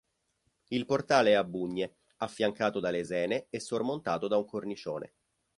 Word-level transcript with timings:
Il 0.69 0.87
portale 0.87 1.29
è 1.29 1.33
a 1.33 1.43
bugne, 1.43 1.97
affiancato 2.23 2.79
da 2.79 2.89
lesene 2.89 3.45
e 3.51 3.59
sormontato 3.59 4.27
da 4.27 4.37
un 4.37 4.45
cornicione. 4.45 5.13